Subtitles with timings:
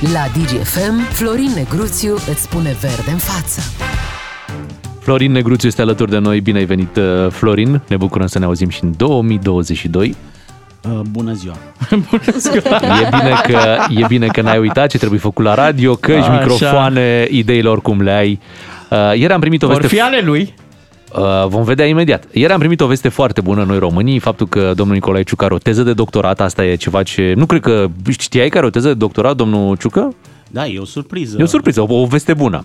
[0.00, 3.60] La DGFM, Florin Negruțiu îți spune verde în față.
[5.00, 6.40] Florin Negruțiu este alături de noi.
[6.40, 7.80] Bine ai venit, uh, Florin.
[7.88, 10.16] Ne bucurăm să ne auzim și în 2022.
[10.82, 11.56] Uh, bună ziua!
[12.10, 12.76] bună ziua!
[12.76, 16.32] E bine, că, e bine că n-ai uitat ce trebuie făcut la radio, căci, Așa.
[16.32, 18.40] microfoane, ideile oricum le ai.
[18.90, 19.82] Uh, ieri am primit o veste...
[19.82, 20.54] Or fi ale lui.
[21.16, 22.24] Uh, vom vedea imediat.
[22.32, 25.54] Ieri am primit o veste foarte bună noi românii, faptul că domnul Nicolae Ciucă are
[25.54, 27.32] o teză de doctorat, asta e ceva ce...
[27.36, 27.86] Nu cred că
[28.18, 30.14] știai că are o teză de doctorat, domnul Ciucă?
[30.50, 31.36] Da, e o surpriză.
[31.40, 32.64] E o surpriză, o, o veste bună.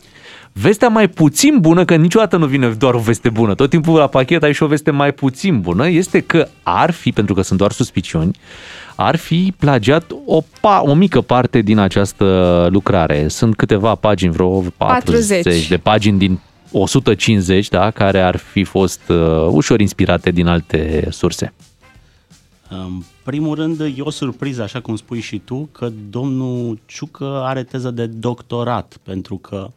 [0.51, 4.07] Vestea mai puțin bună, că niciodată nu vine doar o veste bună, tot timpul la
[4.07, 7.59] pachet ai și o veste mai puțin bună, este că ar fi, pentru că sunt
[7.59, 8.37] doar suspiciuni,
[8.95, 13.27] ar fi plagiat o, pa, o mică parte din această lucrare.
[13.27, 15.67] Sunt câteva pagini, vreo 40, 40.
[15.67, 16.39] de pagini din
[16.73, 21.53] 150, da, care ar fi fost uh, ușor inspirate din alte surse.
[22.69, 27.63] În primul rând, e o surpriză, așa cum spui și tu, că domnul Ciucă are
[27.63, 29.71] teză de doctorat, pentru că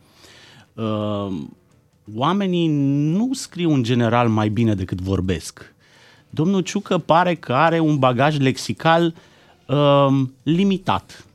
[0.75, 1.37] uh,
[2.15, 2.67] oamenii
[3.13, 5.75] nu scriu în general mai bine decât vorbesc.
[6.31, 9.15] Domnul Ciucă pare că are un bagaj lexical
[9.67, 11.27] uh, limitat,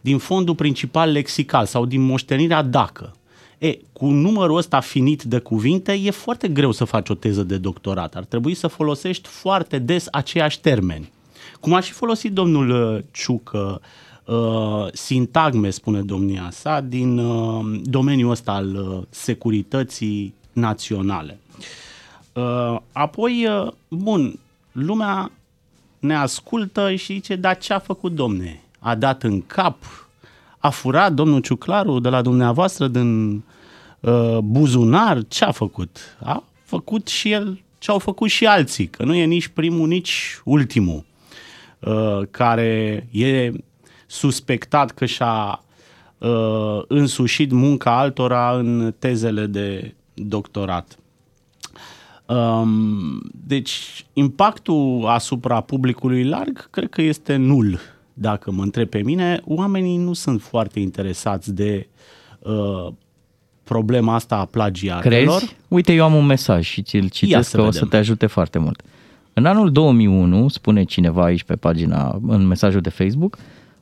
[0.00, 3.12] din fondul principal lexical sau din moștenirea dacă.
[3.58, 7.56] E, cu numărul ăsta finit de cuvinte e foarte greu să faci o teză de
[7.56, 8.14] doctorat.
[8.14, 11.12] Ar trebui să folosești foarte des aceiași termeni.
[11.60, 13.80] Cum a și folosit domnul uh, Ciucă
[14.24, 21.38] uh, sintagme, spune domnia sa, din uh, domeniul ăsta al uh, securității naționale.
[22.32, 24.38] Uh, apoi, uh, bun,
[24.72, 25.30] lumea
[25.98, 28.62] ne ascultă și zice, dar ce a făcut domne?
[28.78, 29.76] A dat în cap
[30.58, 33.42] a furat domnul Ciuclaru de la dumneavoastră din
[34.00, 35.22] uh, buzunar?
[35.28, 35.98] Ce a făcut?
[36.22, 40.40] A făcut și el ce au făcut și alții, că nu e nici primul, nici
[40.44, 41.04] ultimul
[41.78, 43.52] uh, care e
[44.06, 45.64] suspectat că și-a
[46.18, 50.98] uh, însușit munca altora în tezele de doctorat.
[52.26, 57.78] Um, deci, impactul asupra publicului larg cred că este nul
[58.20, 61.88] dacă mă întreb pe mine, oamenii nu sunt foarte interesați de
[62.38, 62.92] uh,
[63.64, 65.38] problema asta a plagiatelor.
[65.38, 65.56] Crezi?
[65.68, 67.68] Uite, eu am un mesaj și ți-l citesc că vedem.
[67.68, 68.82] o să te ajute foarte mult.
[69.32, 73.38] În anul 2001, spune cineva aici pe pagina, în mesajul de Facebook,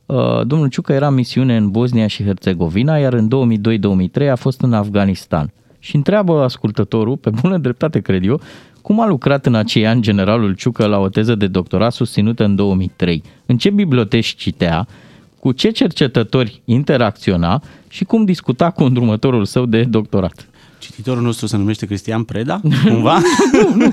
[0.07, 4.61] uh, domnul Ciucă era în misiune în Bosnia și Herțegovina, iar în 2002-2003 a fost
[4.61, 5.53] în Afganistan.
[5.79, 8.41] Și întreabă ascultătorul, pe bună dreptate cred eu,
[8.87, 12.55] cum a lucrat în acei ani generalul Ciucă la o teză de doctorat susținută în
[12.55, 13.23] 2003?
[13.47, 14.87] În ce biblioteci citea?
[15.39, 17.63] Cu ce cercetători interacționa?
[17.89, 20.49] Și cum discuta cu îndrumătorul său de doctorat?
[20.79, 23.21] Cititorul nostru se numește Cristian Preda, cumva?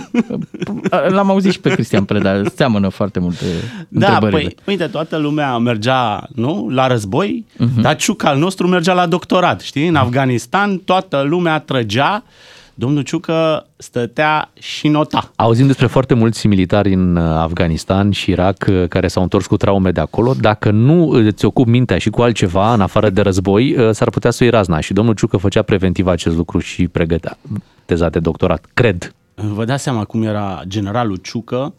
[1.15, 3.45] L-am auzit și pe Cristian Preda, seamănă foarte multe
[3.87, 7.81] Da, păi, uite, toată lumea mergea, nu, la război, uh-huh.
[7.81, 9.87] dar Ciucă al nostru mergea la doctorat, știi?
[9.87, 12.23] În Afganistan toată lumea trăgea
[12.73, 15.31] domnul Ciucă stătea și nota.
[15.35, 19.57] Auzim despre foarte mulți militari în uh, Afganistan și Irak uh, care s-au întors cu
[19.57, 20.33] traume de acolo.
[20.39, 24.31] Dacă nu îți ocupi mintea și cu altceva în afară de război, uh, s-ar putea
[24.31, 24.79] să-i razna.
[24.79, 27.37] Și domnul Ciucă făcea preventiv acest lucru și pregătea
[27.85, 28.65] teza de doctorat.
[28.73, 29.13] Cred.
[29.35, 31.73] Vă dați seama cum era generalul Ciucă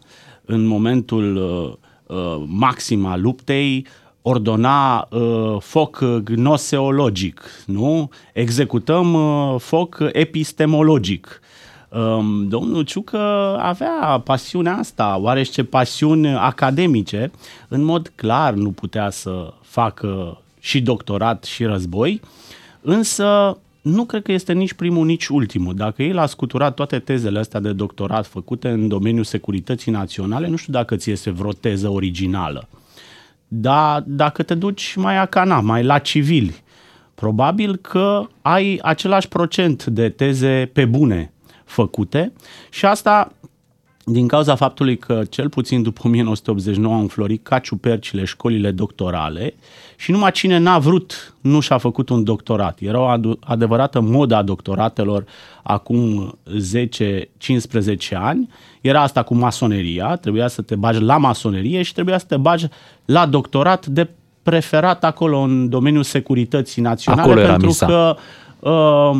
[0.45, 3.85] în momentul uh, uh, maxim al luptei,
[4.27, 8.09] ordona uh, foc gnoseologic, nu?
[8.33, 11.39] Executăm uh, foc epistemologic.
[11.89, 13.17] Um, domnul Ciucă
[13.61, 17.31] avea pasiunea asta, oarește pasiuni academice.
[17.67, 22.21] În mod clar nu putea să facă și doctorat și război,
[22.81, 25.75] însă nu cred că este nici primul, nici ultimul.
[25.75, 30.55] Dacă el a scuturat toate tezele astea de doctorat făcute în domeniul securității naționale, nu
[30.55, 32.67] știu dacă ți este vreo teză originală.
[33.57, 36.63] Dar dacă te duci mai acana, mai la civili,
[37.15, 41.31] probabil că ai același procent de teze pe bune
[41.65, 42.33] făcute
[42.69, 43.31] și asta
[44.07, 49.53] din cauza faptului că cel puțin după 1989 au înflorit ca ciupercile școlile doctorale
[49.95, 52.79] și numai cine n-a vrut nu și-a făcut un doctorat.
[52.81, 55.25] Era o adevărată modă a doctoratelor
[55.63, 56.53] acum 10-15
[58.13, 58.49] ani.
[58.81, 62.67] Era asta cu masoneria, trebuia să te bagi la masonerie și trebuia să te bagi
[63.05, 64.09] la doctorat de
[64.43, 67.85] preferat acolo în domeniul securității naționale acolo pentru misa.
[67.85, 68.15] că
[68.59, 69.19] uh,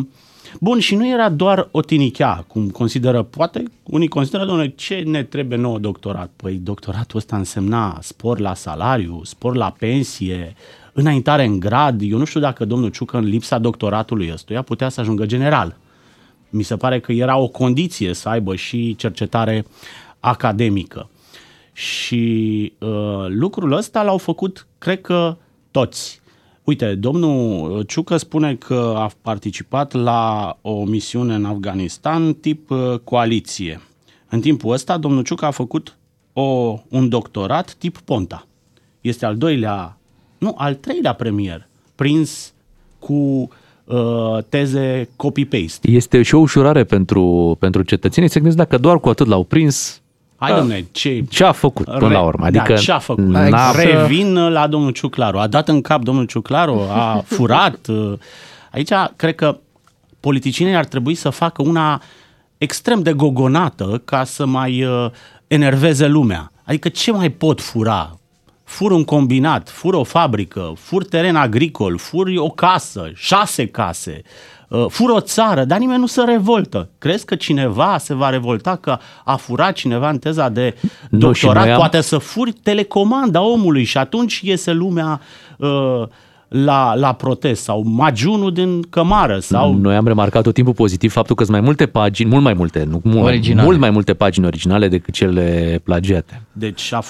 [0.60, 5.24] Bun, și nu era doar o tinichea, cum consideră, poate unii consideră, domnule, ce ne
[5.24, 6.31] trebuie nouă doctorat?
[6.36, 10.56] Păi doctoratul ăsta însemna spor la salariu, spor la pensie,
[10.94, 12.02] înaintare în grad.
[12.02, 15.78] Eu nu știu dacă domnul Ciucă, în lipsa doctoratului ăstuia, putea să ajungă general.
[16.50, 19.66] Mi se pare că era o condiție să aibă și cercetare
[20.19, 21.10] academică.
[21.74, 25.38] Și uh, lucrul ăsta l-au făcut, cred că,
[25.72, 26.22] toți
[26.66, 33.82] Uite, domnul Ciucă spune că a participat la o misiune în Afganistan tip uh, coaliție.
[34.30, 35.98] În timpul ăsta, domnul Ciucă a făcut
[36.34, 38.48] o, un doctorat tip Ponta.
[39.02, 39.98] Este al doilea,
[40.38, 42.54] nu, al treilea premier prins
[43.00, 43.14] cu
[43.86, 45.92] uh, teze copy-paste.
[45.92, 48.30] Este și o ușurare pentru, pentru cetățenii.
[48.30, 50.02] Se gândesc dacă doar cu atât l-au prins,
[50.36, 50.58] Hai, da.
[50.58, 51.24] domne, ce...
[51.30, 52.46] Ce a făcut până la urmă?
[52.46, 53.26] Adică da, ce a făcut?
[53.26, 53.72] N-a...
[53.72, 55.38] Revin la domnul Ciuclaru.
[55.38, 57.88] A dat în cap domnul Ciuclaru, a furat.
[58.72, 59.58] Aici, cred că
[60.20, 62.02] politicienii ar trebui să facă una
[62.58, 65.10] extrem de gogonată ca să mai uh,
[65.48, 66.52] enerveze lumea.
[66.64, 68.20] Adică ce mai pot fura?
[68.66, 74.22] Fur un combinat, fur o fabrică, fur teren agricol, fur o casă, șase case,
[74.70, 76.90] Uh, fură o țară, dar nimeni nu se revoltă.
[76.98, 80.76] Crezi că cineva se va revolta că a furat cineva în teza de
[81.10, 81.68] doctorat?
[81.70, 81.78] am...
[81.78, 85.22] Poate să furi telecomanda omului și atunci iese lumea
[85.58, 86.04] uh,
[86.48, 89.40] la, la protest sau magiunul din cămară.
[89.40, 89.74] Sau...
[89.74, 92.84] Noi am remarcat tot timpul pozitiv faptul că sunt mai multe pagini, mult mai multe,
[92.84, 96.42] nu, mult, mult mai multe pagini originale decât cele plagiate.
[96.52, 97.02] Deci a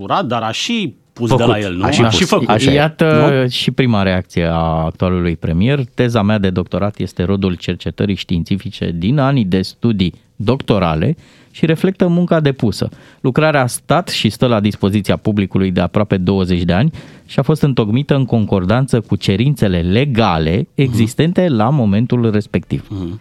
[0.00, 1.44] furat, dar a și pus făcut.
[1.44, 1.84] de la el, nu?
[1.84, 2.48] A și, a și făcut.
[2.48, 3.48] Așa Iată nu?
[3.48, 5.84] și prima reacție a actualului premier.
[5.94, 11.16] Teza mea de doctorat este rodul cercetării științifice din anii de studii doctorale
[11.50, 12.88] și reflectă munca depusă.
[13.20, 16.92] Lucrarea a stat și stă la dispoziția publicului de aproape 20 de ani
[17.26, 21.56] și a fost întocmită în concordanță cu cerințele legale existente uh-huh.
[21.56, 22.84] la momentul respectiv.
[22.84, 23.20] Uh-huh.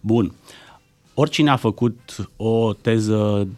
[0.00, 0.32] Bun.
[1.14, 3.48] Oricine a făcut o teză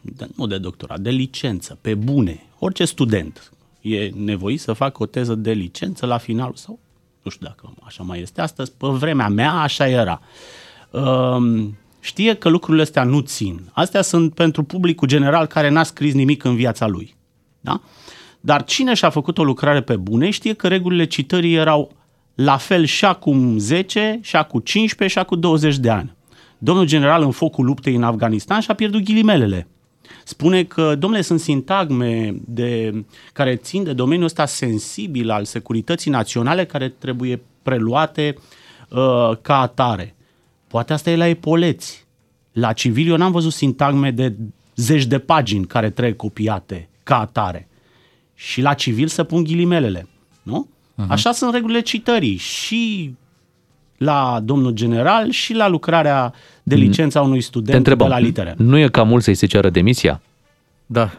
[0.00, 5.06] de, nu de doctorat, de licență, pe bune, orice student e nevoit să facă o
[5.06, 6.78] teză de licență la final sau
[7.22, 10.20] nu știu dacă așa mai este astăzi, pe vremea mea așa era.
[10.90, 13.60] Um, știe că lucrurile astea nu țin.
[13.72, 17.16] Astea sunt pentru publicul general care n-a scris nimic în viața lui.
[17.60, 17.80] Da?
[18.40, 21.92] Dar cine și-a făcut o lucrare pe bune știe că regulile citării erau
[22.34, 26.16] la fel și acum 10, și acum 15, și acum 20 de ani.
[26.58, 29.68] Domnul general în focul luptei în Afganistan și-a pierdut ghilimelele
[30.24, 36.64] spune că, domnule, sunt sintagme de, care țin de domeniul ăsta sensibil al securității naționale
[36.64, 38.34] care trebuie preluate
[38.88, 40.14] uh, ca atare.
[40.66, 42.06] Poate asta e la epoleți.
[42.52, 44.36] La civil eu n-am văzut sintagme de
[44.76, 47.68] zeci de pagini care trebuie copiate ca atare.
[48.34, 50.08] Și la civil să pun ghilimelele,
[50.42, 50.68] nu?
[50.68, 51.08] Uh-huh.
[51.08, 53.14] Așa sunt regulile citării și
[54.04, 56.32] la domnul general și la lucrarea
[56.62, 56.80] de mm.
[56.80, 58.54] licență a unui student întrebăm, de la litere.
[58.56, 60.20] Nu e cam mult să-i se ceară demisia?
[60.86, 61.10] Da.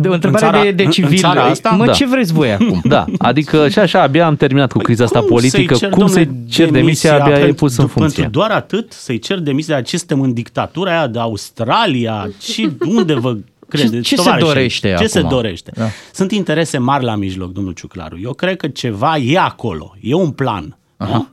[0.00, 1.26] De o întrebare țara, de, de civil.
[1.30, 1.70] În asta?
[1.70, 1.92] Mă, da.
[1.92, 2.80] ce vreți voi acum?
[2.84, 5.74] Da, adică și așa abia am terminat cu păi criza asta politică.
[5.74, 8.22] Cer, cum să cer demisia, abia e pus în funcție?
[8.22, 12.30] Pentru doar atât să-i cer demisia, ce suntem în dictatura aia de Australia?
[12.40, 13.36] Și unde vă
[13.68, 14.08] credeți?
[14.08, 15.06] Ce, ce se dorește Ce acum?
[15.06, 15.72] se dorește?
[15.74, 15.86] Da.
[16.12, 18.18] Sunt interese mari la mijloc, domnul Ciuclaru.
[18.22, 19.96] Eu cred că ceva e acolo.
[20.00, 20.76] E un plan.
[20.96, 21.16] Aha.
[21.16, 21.28] Nu?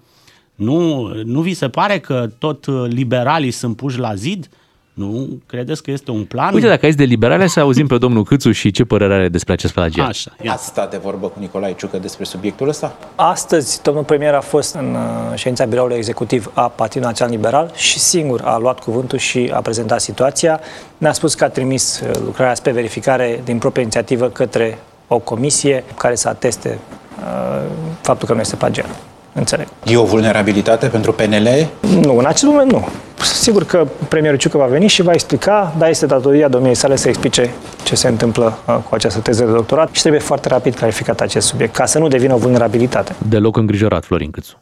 [0.60, 4.50] Nu, nu vi se pare că tot uh, liberalii sunt puși la zid?
[4.94, 5.28] Nu?
[5.46, 6.54] Credeți că este un plan?
[6.54, 9.54] Uite, dacă aici de liberale, să auzim pe domnul Câțu și ce părere are despre
[9.54, 10.08] acest plagiat.
[10.08, 10.52] Așa, ia.
[10.52, 12.98] Ați stat de vorbă cu Nicolae Ciucă despre subiectul ăsta?
[13.16, 18.00] Astăzi, domnul premier a fost în uh, ședința biroului executiv a Partidului Național Liberal și
[18.00, 20.60] singur a luat cuvântul și a prezentat situația.
[20.98, 25.84] Ne-a spus că a trimis uh, lucrarea spre verificare din proprie inițiativă către o comisie
[25.98, 26.80] care să ateste
[27.20, 27.70] uh,
[28.02, 29.08] faptul că nu este plagiat.
[29.40, 29.68] Înțeleg.
[29.86, 31.69] E o vulnerabilitate pentru PNL?
[32.02, 32.88] Nu, în acest moment nu.
[33.24, 37.08] Sigur că premierul Ciucă va veni și va explica, dar este datoria domniei sale să
[37.08, 37.54] explice
[37.84, 41.48] ce se întâmplă uh, cu această teză de doctorat și trebuie foarte rapid clarificat acest
[41.48, 43.16] subiect, ca să nu devină o vulnerabilitate.
[43.28, 44.60] Deloc îngrijorat, Florin Câțu.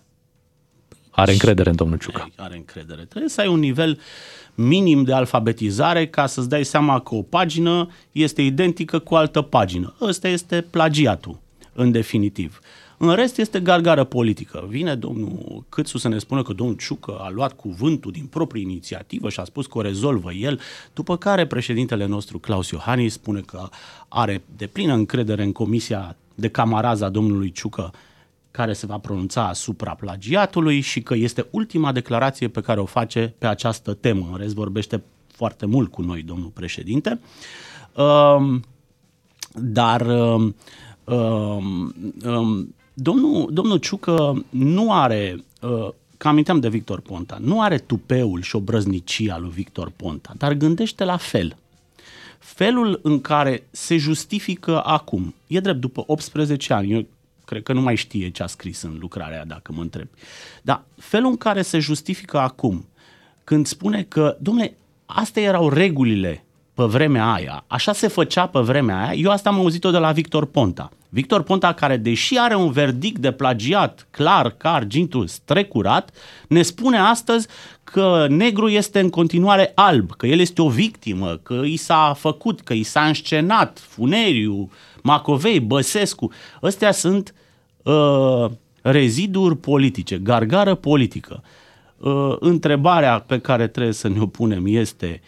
[1.11, 2.29] Are încredere în domnul Ciucă.
[2.35, 3.05] Are încredere.
[3.09, 3.99] Trebuie să ai un nivel
[4.55, 9.95] minim de alfabetizare ca să-ți dai seama că o pagină este identică cu altă pagină.
[10.01, 11.39] Ăsta este plagiatul,
[11.73, 12.59] în definitiv.
[12.97, 14.65] În rest este gargară politică.
[14.69, 19.29] Vine domnul Câțu să ne spună că domnul Ciucă a luat cuvântul din proprie inițiativă
[19.29, 20.59] și a spus că o rezolvă el,
[20.93, 23.69] după care președintele nostru Claus Iohannis spune că
[24.07, 27.93] are de plină încredere în comisia de camaraza domnului Ciucă
[28.51, 33.33] care se va pronunța asupra plagiatului și că este ultima declarație pe care o face
[33.37, 34.27] pe această temă.
[34.31, 37.19] În rest vorbește foarte mult cu noi, domnul președinte.
[37.95, 38.63] Um,
[39.53, 40.55] dar um,
[41.03, 48.41] um, domnul, domnul Ciucă nu are, uh, că aminteam de Victor Ponta, nu are tupeul
[48.41, 51.57] și obrăznicia lui Victor Ponta, dar gândește la fel.
[52.39, 57.05] Felul în care se justifică acum, e drept, după 18 ani, eu
[57.45, 60.07] cred că nu mai știe ce a scris în lucrarea dacă mă întreb,
[60.61, 62.85] dar felul în care se justifică acum,
[63.43, 66.45] când spune că, domnule, astea erau regulile
[66.77, 70.11] pe vremea aia, așa se făcea pe vremea aia, eu asta am auzit-o de la
[70.11, 70.91] Victor Ponta.
[71.09, 76.11] Victor Ponta, care deși are un verdict de plagiat clar ca argintul strecurat,
[76.47, 77.47] ne spune astăzi
[77.83, 82.61] că negru este în continuare alb, că el este o victimă, că i s-a făcut,
[82.61, 86.31] că i s-a înscenat Funeriu, Macovei, Băsescu.
[86.61, 87.33] Astea sunt
[87.83, 88.45] uh,
[88.81, 91.43] reziduri politice, gargară politică.
[91.97, 95.21] Uh, întrebarea pe care trebuie să ne o punem este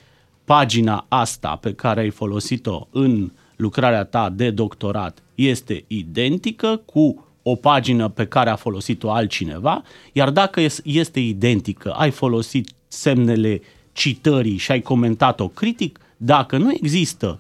[0.50, 7.56] pagina asta pe care ai folosit-o în lucrarea ta de doctorat este identică cu o
[7.56, 13.62] pagină pe care a folosit-o altcineva, iar dacă este identică, ai folosit semnele
[13.94, 17.40] citării și ai comentat-o critic, dacă nu există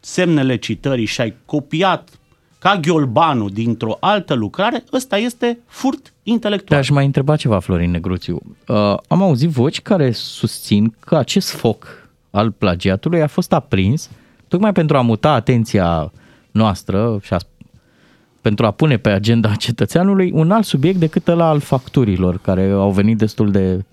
[0.00, 2.08] semnele citării și ai copiat
[2.58, 6.80] ca ghiolbanul dintr-o altă lucrare, ăsta este furt intelectual.
[6.80, 8.40] Te-aș mai întreba ceva, Florin Negruțiu.
[8.66, 12.03] Uh, am auzit voci care susțin că acest foc
[12.34, 14.10] al plagiatului a fost aprins
[14.48, 16.12] tocmai pentru a muta atenția
[16.50, 17.38] noastră și a,
[18.40, 22.90] pentru a pune pe agenda cetățeanului un alt subiect decât ăla al facturilor, care au
[22.90, 23.84] venit destul de,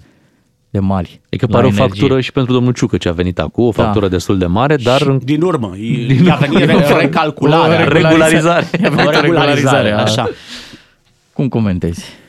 [0.69, 1.21] de mari.
[1.29, 3.83] E că pare o factură și pentru domnul Ciucă ce a venit acum, o da.
[3.83, 4.12] factură da.
[4.12, 5.01] destul de mare, dar...
[5.01, 5.74] Și din urmă,
[6.07, 6.69] din a venit
[7.00, 7.83] recalculare.
[7.83, 8.67] O regularizare.
[9.07, 10.29] O regularizare, așa.
[11.33, 12.19] Cum comentezi?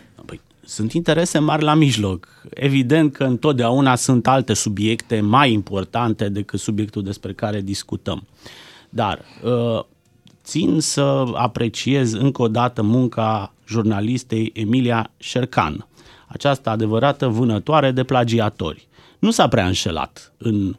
[0.72, 2.28] Păi, sunt interese mari la mijloc.
[2.50, 8.26] Evident că întotdeauna sunt alte subiecte mai importante decât subiectul despre care discutăm.
[8.88, 9.84] Dar uh,
[10.44, 15.86] țin să apreciez încă o dată munca jurnalistei Emilia Șercan,
[16.26, 18.88] această adevărată vânătoare de plagiatori.
[19.18, 20.76] Nu s-a prea înșelat în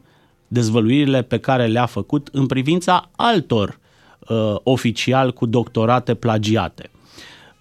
[0.48, 3.78] dezvăluirile pe care le-a făcut în privința altor
[4.28, 6.90] uh, oficiali cu doctorate plagiate.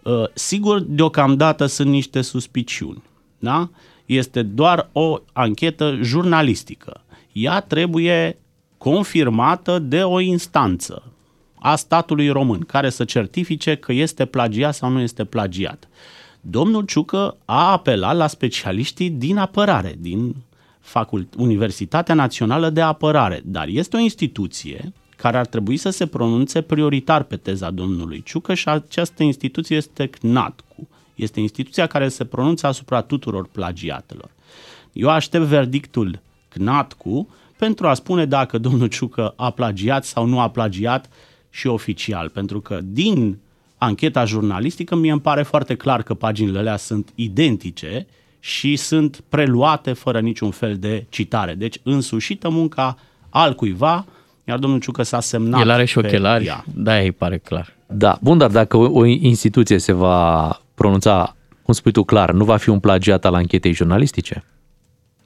[0.03, 3.03] Uh, sigur, deocamdată sunt niște suspiciuni.
[3.39, 3.69] Da?
[4.05, 7.03] Este doar o anchetă jurnalistică.
[7.31, 8.37] Ea trebuie
[8.77, 11.03] confirmată de o instanță
[11.59, 15.87] a statului român care să certifice că este plagiat sau nu este plagiat.
[16.41, 20.35] Domnul Ciucă a apelat la specialiștii din apărare, din
[20.79, 26.61] Facult- Universitatea Națională de Apărare, dar este o instituție care ar trebui să se pronunțe
[26.61, 30.87] prioritar pe teza domnului Ciucăș și această instituție este CNATCU.
[31.15, 34.29] Este instituția care se pronunță asupra tuturor plagiatelor.
[34.93, 40.49] Eu aștept verdictul CNATCU pentru a spune dacă domnul Ciucă a plagiat sau nu a
[40.49, 41.09] plagiat
[41.49, 43.39] și oficial, pentru că din
[43.77, 48.07] ancheta jurnalistică mie îmi pare foarte clar că paginile alea sunt identice
[48.39, 51.53] și sunt preluate fără niciun fel de citare.
[51.53, 52.97] Deci însușită munca
[53.29, 54.05] al cuiva,
[54.43, 56.63] iar domnul Ciucă s-a semnat El are și ochelari, ea.
[56.75, 57.73] da, îi pare clar.
[57.87, 62.43] Da, bun, dar dacă o, o instituție se va pronunța, cum spui tu clar, nu
[62.43, 64.43] va fi un plagiat al anchetei jurnalistice?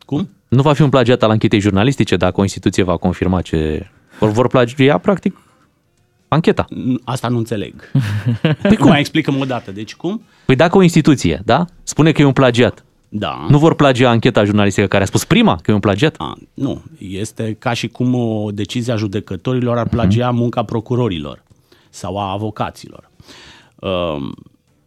[0.06, 0.30] Cum?
[0.48, 3.90] Nu va fi un plagiat al anchetei jurnalistice dacă o instituție va confirma ce...
[4.20, 5.38] Vor, vor plagia, practic,
[6.28, 6.66] ancheta.
[7.04, 7.92] Asta nu înțeleg.
[8.62, 8.88] Păi cum?
[8.88, 9.72] Mai explicăm o dată.
[9.72, 10.22] Deci cum?
[10.46, 13.46] Păi dacă o instituție, da, spune că e un plagiat, da.
[13.50, 16.16] Nu vor plagia ancheta jurnalistică care a spus prima că e un plagiat?
[16.18, 20.36] A, nu, este ca și cum o decizie a judecătorilor ar plagia uh-huh.
[20.36, 21.44] munca procurorilor
[21.90, 23.10] sau a avocaților.
[23.76, 24.30] Uh,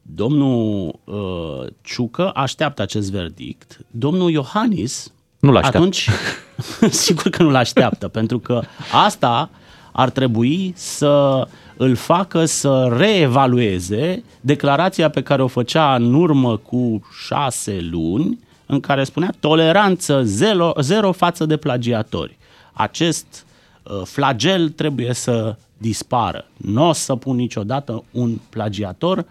[0.03, 3.81] domnul uh, Ciucă așteaptă acest verdict.
[3.91, 5.79] Domnul Iohannis nu l-așteaptă.
[5.79, 6.09] Atunci,
[7.05, 8.63] sigur că nu l-așteaptă, pentru că
[8.93, 9.51] asta
[9.93, 17.09] ar trebui să îl facă să reevalueze declarația pe care o făcea în urmă cu
[17.27, 22.39] șase luni, în care spunea toleranță zero, zero față de plagiatori.
[22.73, 23.47] Acest
[23.83, 26.47] uh, flagel trebuie să dispară.
[26.57, 29.27] Nu o să pun niciodată un plagiator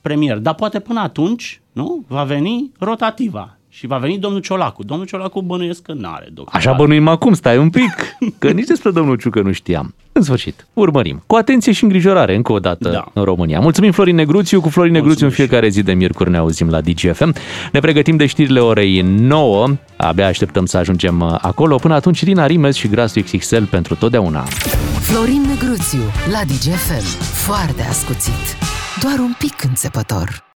[0.00, 4.84] premier, dar poate până atunci nu va veni rotativa și va veni domnul Ciolacu.
[4.84, 6.60] Domnul Ciolacu bănuiesc că n-are doctorat.
[6.60, 7.92] Așa bănuim acum, stai un pic,
[8.38, 9.94] că nici despre domnul Ciucă nu știam.
[10.12, 11.22] În sfârșit, urmărim.
[11.26, 13.04] Cu atenție și îngrijorare, încă o dată, da.
[13.12, 13.60] în România.
[13.60, 17.34] Mulțumim Florin Negruțiu, cu Florin Negruțiu în fiecare zi de miercuri ne auzim la DGFM.
[17.72, 21.76] Ne pregătim de știrile orei 9, abia așteptăm să ajungem uh, acolo.
[21.76, 24.40] Până atunci, Rina Rimes și Grasul XXL pentru totdeauna.
[25.00, 27.22] Florin Negruțiu, la DGFM.
[27.46, 28.56] Foarte ascuțit.
[29.02, 30.50] Doar un pic înțepător.